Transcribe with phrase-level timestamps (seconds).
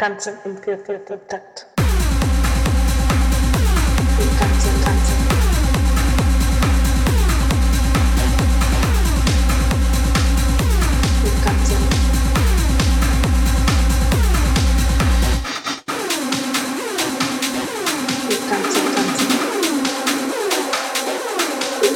[0.00, 1.66] tanzen und wir tanzen.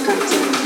[0.05, 0.64] Tanzen,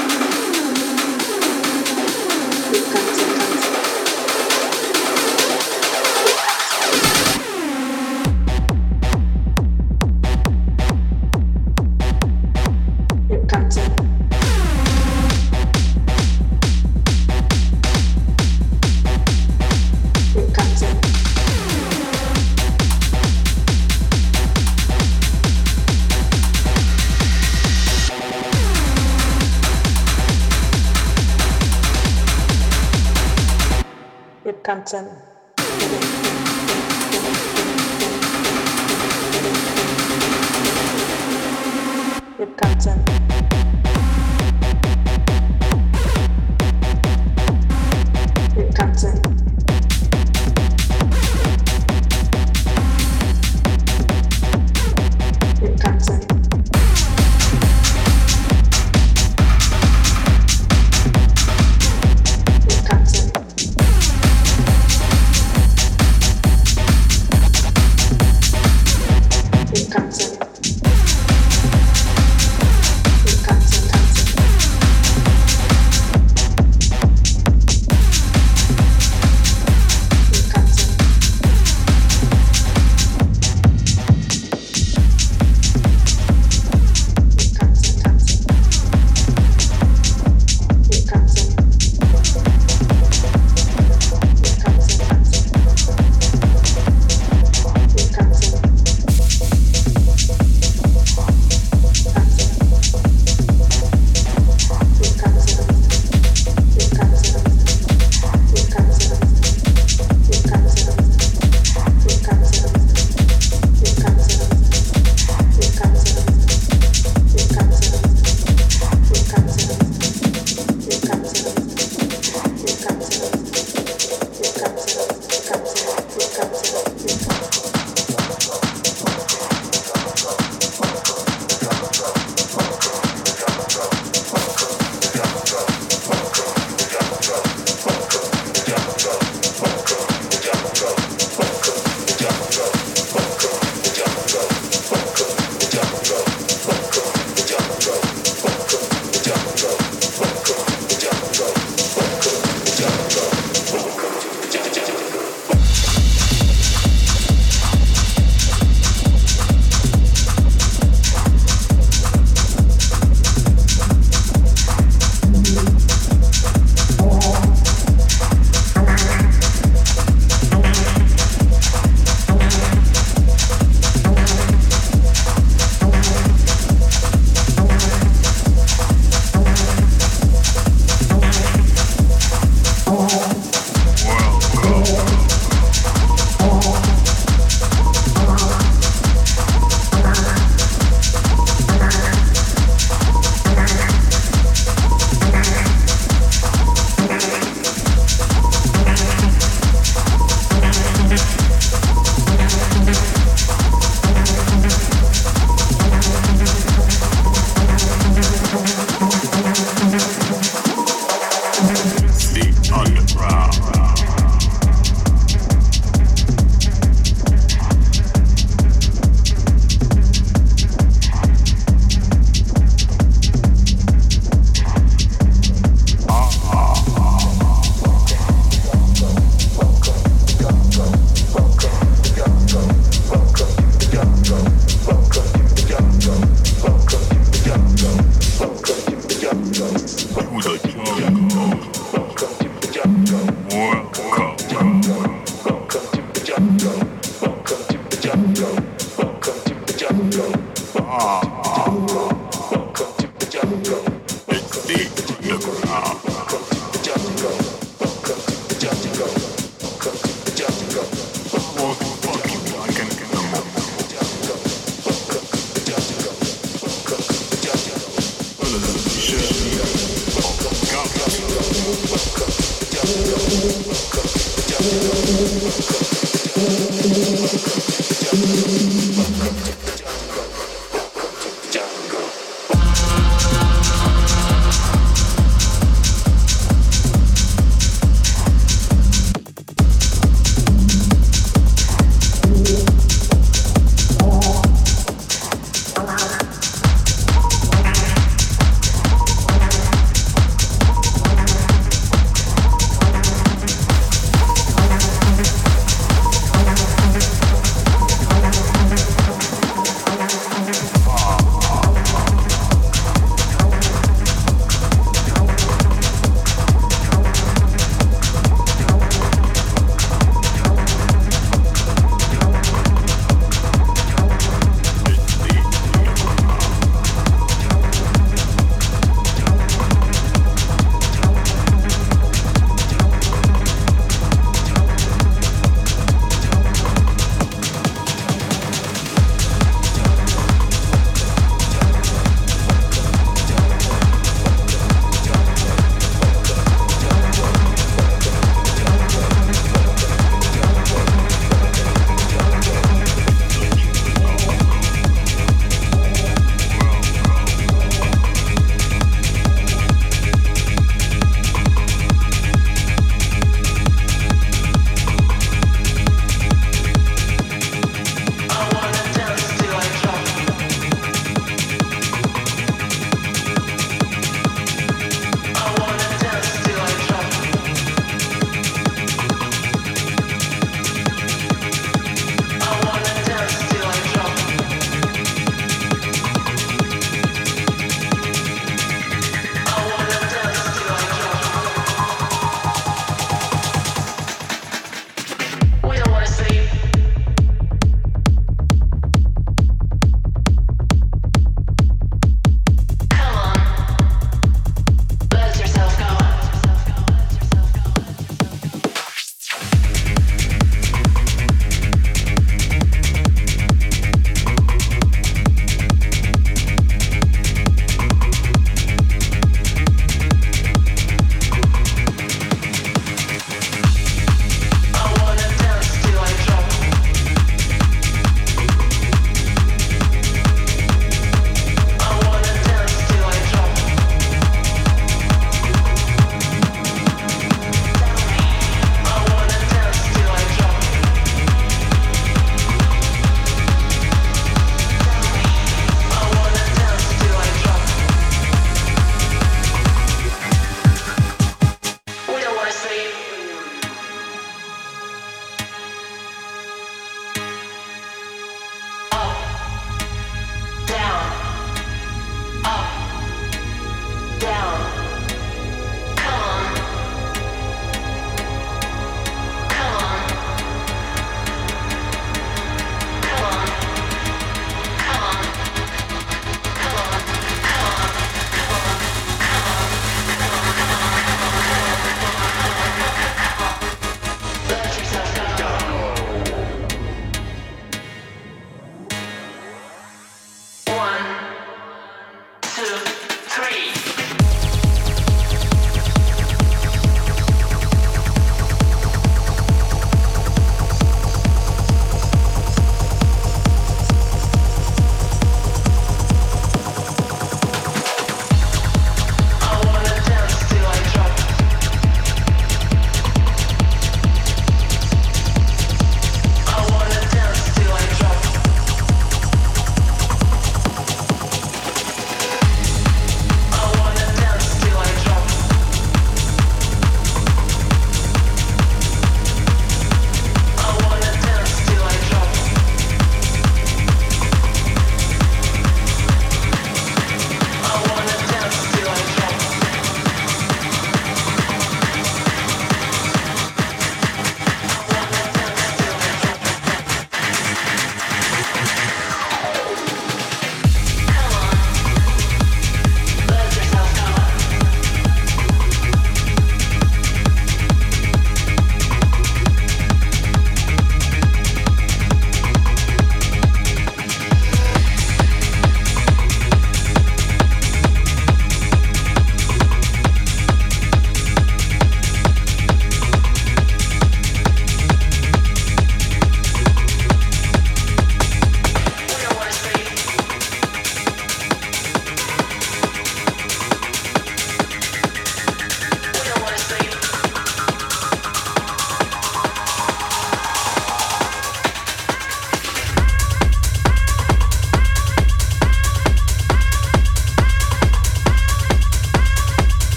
[34.88, 35.27] Jackson.